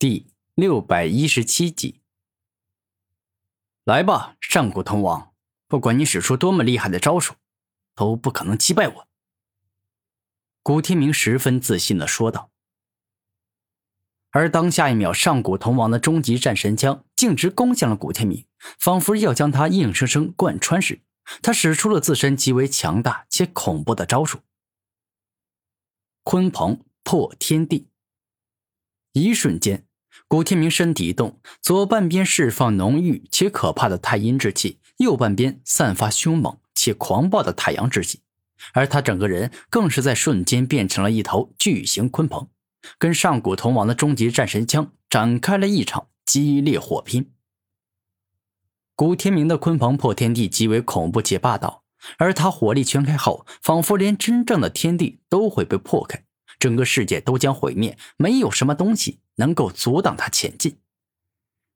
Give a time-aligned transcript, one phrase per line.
[0.00, 2.00] 第六百一十七集，
[3.84, 5.34] 来吧，上古铜王，
[5.68, 7.34] 不管你使出多么厉害的招数，
[7.94, 9.08] 都不可能击败我。
[10.62, 12.50] 古天明十分自信的说道。
[14.30, 18.46] 而当下一秒，上古铜王的终极战神枪径直攻向了古天明，
[18.78, 21.02] 仿佛要将他硬生生贯穿时，
[21.42, 24.40] 他使出了自身极为强大且恐怖的招数——
[26.24, 27.88] 鲲鹏破天地。
[29.12, 29.86] 一瞬间。
[30.28, 38.20] 古天明身体一动，左半边释放浓郁且可怕的太阴之气，右半边散发凶猛且狂暴的太阳之气，
[38.72, 42.48] 而他整个人更是在瞬间变成了一头巨型鲲鹏，
[42.98, 47.32] 跟上古铜王的终极战神枪展开了一场激烈火拼。
[48.94, 51.82] 古天明的鲲鹏破天地极为恐怖且霸道，
[52.18, 56.22] 而他火力全开后，仿佛连真正的天地都会被破开。
[56.58, 60.78] 整个世界都将毁灭，没有什么东西能够阻挡他前进。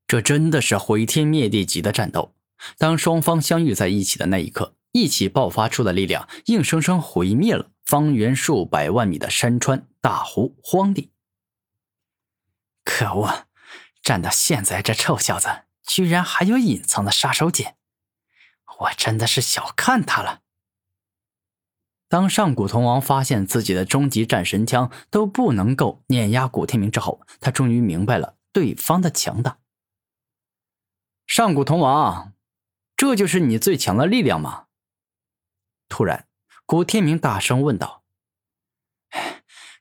[0.06, 2.34] 这真的是毁天灭地级的战斗。
[2.78, 11.10] 当双方相遇在一起的那一刻，一起爆发出的力量，硬生生毁灭了方圆数百万米的山川、大湖、荒地。
[12.84, 13.46] 可恶！
[14.02, 15.48] 战到现在，这臭小子
[15.86, 17.72] 居然还有隐藏的杀手锏，
[18.78, 20.43] 我真的是小看他了。
[22.14, 29.58] 当上古铜王发现自己的终极战神枪都不能够碾压古天明之后，他终于明白了对方的强大。
[31.26, 32.32] 上古铜王，
[32.94, 34.66] 这就是你最强的力量吗？
[35.88, 36.28] 突然，
[36.64, 38.04] 古天明大声问道：“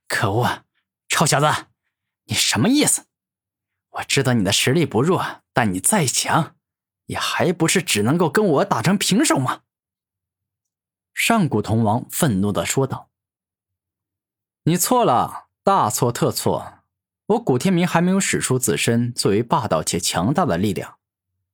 [0.10, 0.64] 可恶，
[1.08, 1.68] 臭小子，
[2.24, 3.06] 你什么意思？
[3.92, 6.56] 我知道你的实力不弱，但你再强，
[7.06, 9.62] 也还不是只能够跟我打成平手吗？”
[11.14, 13.10] 上古铜王愤怒的说道
[14.66, 16.80] ：“你错了，大错特错！
[17.28, 20.98] 我古天明还没有使出自身最为霸道且强大的力量，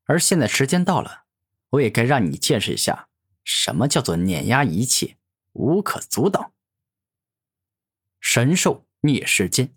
[0.05, 1.25] 而现在时间到了，
[1.71, 3.09] 我也该让你见识一下
[3.43, 5.17] 什么叫做碾压一切，
[5.53, 6.53] 无可阻挡。”
[8.19, 9.75] 神兽灭世间。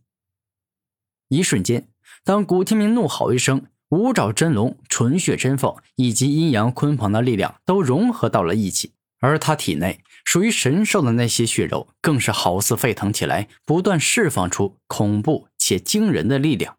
[1.29, 1.89] 一瞬间，
[2.25, 8.95] 当古天明怒吼一声，五爪真龙、纯血真凤以及阴阳鲲鹏的力量都融合到了一起。
[9.23, 16.77] 而他体内属于神兽的那些血肉，更是好似沸腾起来，不断释放出恐怖且惊人的力量。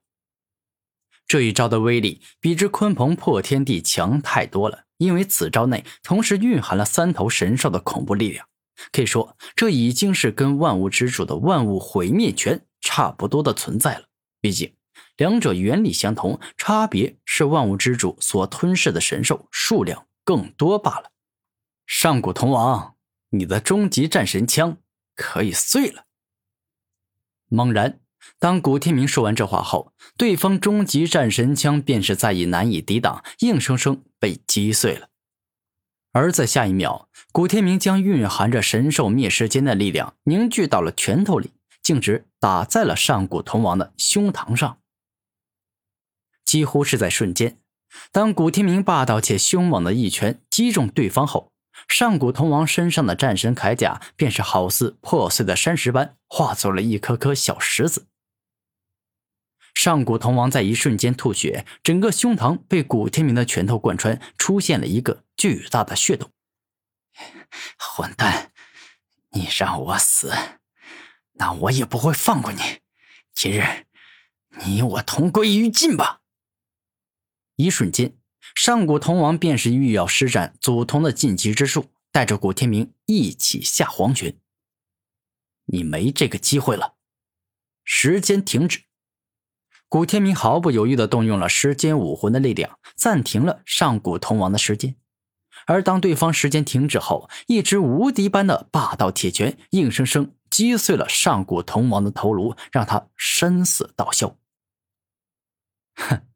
[1.26, 8.46] 这一招的威力比之鲲鹏破天地强太多了，因为此招内同时蕴含了三头神兽的恐怖力量。
[8.92, 14.04] 可以说，这已经是跟万物之主的万物毁灭拳差不多的存在了。
[14.42, 14.74] 毕竟，
[15.16, 21.13] 两者原理相同，差别是万物之主所吞噬的神兽数量更多罢了。
[21.86, 22.96] 上古铜王，
[23.30, 24.78] 你的终极战神枪
[25.16, 26.06] 可以碎了。
[27.50, 28.00] 猛然，
[28.40, 35.10] 当古天明说完这话后，对方终极战神枪便是再也难以抵挡，硬生生被击碎了。
[36.14, 41.52] 而在下一秒，古天明将蕴含着神兽灭世间的力量凝聚到了拳头里，
[41.82, 44.80] 径直打在了上古铜王的胸膛上。
[46.46, 47.60] 几乎是在瞬间，
[48.12, 51.53] 当古天明霸道且凶猛的一拳击中对方后，
[51.88, 58.08] 上古铜王身上的战神铠甲，便是好似破碎的山石般，化作了一颗颗小石子。
[59.74, 66.32] 上古铜王在一瞬间吐血，整个胸膛被古天明的拳头贯穿，出现了一个巨大的血洞。
[67.78, 68.52] 混蛋，
[69.32, 70.32] 你让我死，
[71.34, 72.62] 那我也不会放过你。
[73.34, 73.86] 今日，
[74.64, 76.22] 你我同归于尽吧！
[77.56, 78.16] 一瞬间。
[78.56, 84.38] 上古铜王便是欲要施展祖铜的禁忌之术，带着古天明一起下黄泉。
[85.66, 86.96] 你没这个机会了，
[87.84, 88.84] 时间停止。
[89.88, 94.96] 古天明毫不犹豫地动用了时间武魂的力量，暂停了上古铜王的时间。
[95.66, 104.38] 而当对方时间停止后，一只无敌般的霸道铁拳硬生生击碎了上古铜王的头颅，让他身死道消。
[105.96, 106.33] 哼。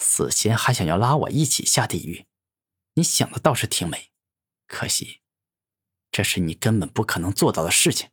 [0.00, 2.26] 死前还想要拉我一起下地狱，
[2.94, 4.10] 你想的倒是挺美，
[4.66, 5.20] 可惜，
[6.10, 8.08] 这是你根本不可能做到的事情。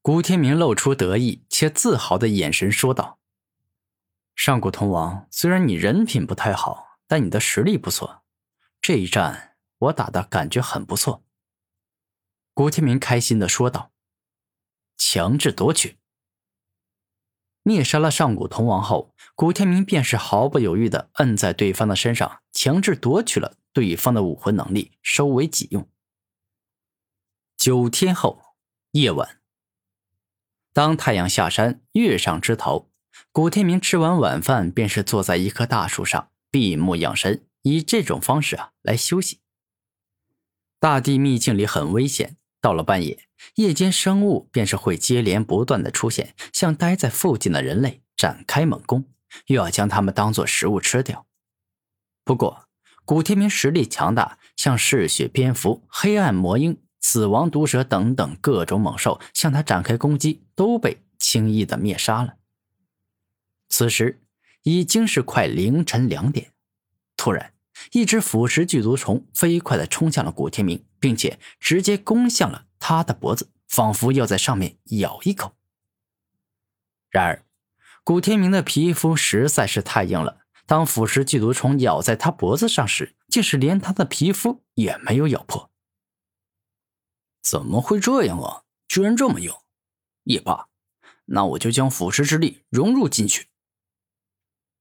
[0.00, 3.18] 古天明露出得意且自豪的眼神说道
[4.34, 8.24] ：“上古铜王，虽然你人品不太好，但你的实力不错，
[8.80, 11.22] 这一战我打的感觉很不错。”
[12.54, 13.92] 古天明开心的说道
[14.96, 15.98] ：“强制夺取。”
[17.66, 25.88] 灭杀了上古铜王后，古天明便是毫不犹豫的摁在对方的身上，强制夺取了对方的武魂能力，收为己用。
[27.56, 28.40] 九天后，
[28.92, 29.40] 夜晚，
[30.72, 32.88] 当太阳下山，月上枝头，
[33.32, 39.40] 古天明吃完晚饭，便是坐在一棵大树上闭目养神，以这种方式啊来休息。
[40.78, 42.36] 大地秘境里很危险，
[42.66, 49.04] 到了半夜，夜间生物便是会接连不断的出现，向待在附近的人类展开猛攻，
[49.46, 51.26] 又要将他们当做食物吃掉。
[52.24, 52.66] 不过，
[53.04, 62.34] 古天明实力强大，像嗜血蝙蝠、黑暗魔鹰、死亡毒蛇等等各种猛兽向他展开攻击，都被轻易的灭杀了。
[63.68, 64.20] 此时
[64.64, 66.50] 已经是快凌晨两点，
[67.16, 67.52] 突然。
[67.92, 75.52] 一只腐蚀剧毒虫飞快的冲向了古天明，并且直接攻向了他的脖子，仿佛要在上面咬一口。
[77.10, 77.46] 然而，
[78.02, 85.70] 古天明的皮肤实在是太硬了，当腐蚀剧毒虫咬在他脖子上时，竟是连他的皮肤也没有咬破。
[87.40, 88.64] 怎么会这样啊？
[88.88, 89.52] 居然这么硬！
[90.24, 90.66] 也罢，
[91.26, 93.46] 那我就将腐蚀之力融入进去。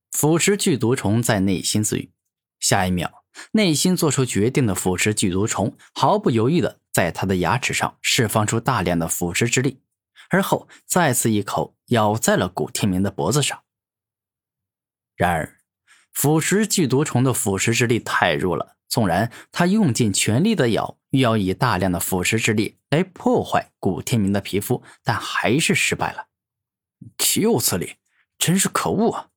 [0.09, 2.11] 腐蚀剧毒虫在内心自语。
[2.59, 9.81] 下一秒，内心做出决定的腐蚀剧毒虫毫不犹豫的在他的牙齿上释放出大量的腐蚀之力，
[10.29, 13.63] 而后再次一口咬在了古天明的脖子上。
[15.15, 15.57] 然而，
[16.13, 26.27] 腐蚀剧毒虫的腐蚀之力太弱了，纵然他用尽全力的咬，欲要以大量的腐蚀之力来破坏古天明的皮肤，但还是失败了。
[27.17, 27.95] 岂有此理！
[28.37, 29.29] 真是可恶啊！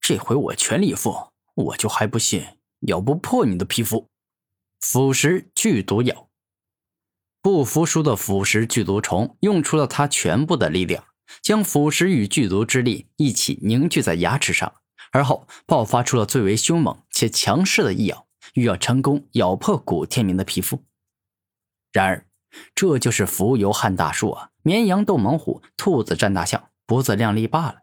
[0.00, 2.57] 这回我全力以赴，我就还不信。
[2.88, 4.08] 咬不破你的皮肤，
[4.80, 6.28] 腐蚀剧毒咬。
[7.40, 11.04] 不服输的腐蚀剧毒虫用出了它全部的力量，
[11.42, 14.72] 将腐蚀与剧毒之力一起凝聚在牙齿上，
[15.12, 20.82] 而后爆发出了最为凶猛且强势的一咬，欲要成功咬破古天明的皮肤。
[21.92, 22.26] 然而，
[22.74, 27.82] 这就是蜉蝣撼大树啊，绵羊斗猛虎，兔子战大象，不自量力罢了。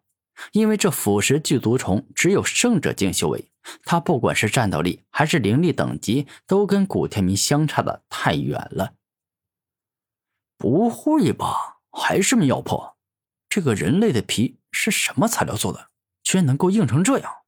[0.52, 3.50] 因为这腐蚀剧毒虫只有圣者境修为。
[3.84, 8.96] 他不管是战斗力还是灵力等级，都跟古天明相差的太远了。
[10.58, 12.98] 不会吧，还是没咬破？
[13.50, 15.90] 这个人类的皮是什么材料做的？
[16.24, 17.44] 居然能够硬成这样？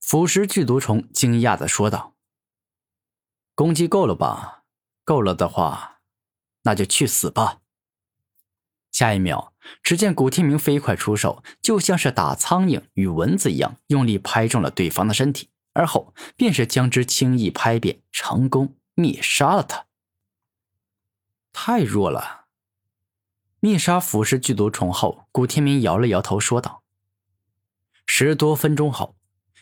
[0.00, 2.14] 腐蚀剧毒虫惊讶的说道
[3.54, 4.64] ：“攻击够了吧？
[5.04, 6.00] 够了的话，
[6.62, 7.60] 那就去死吧！”
[8.90, 9.52] 下一秒，
[9.82, 19.86] 只见古天明飞快出手，就像是打苍蝇与蚊子一样，用力拍中了对方的身体，而后便是将之轻易拍扁，成功灭杀了他。
[21.52, 22.46] 太弱了！
[23.60, 26.82] 灭杀腐蚀剧毒虫后，古天明摇了摇头，说道
[28.06, 29.16] ：“十多分钟后，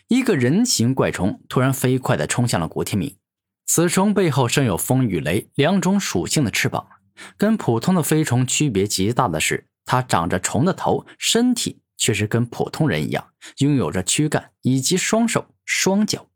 [0.07, 3.17] 一个人形怪虫突然飞快地冲向了古天明。
[3.65, 6.87] 此虫背后生有风与雷两种属性的翅膀。”
[7.37, 13.27] 跟普通的飞虫区别极大的是，它长着虫的头，身体却是跟普通人一样，
[13.57, 16.27] 拥有着躯干以及双手双脚。